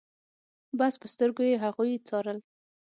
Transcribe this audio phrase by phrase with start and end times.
[0.79, 2.37] بس په سترګو يې هغوی څارل.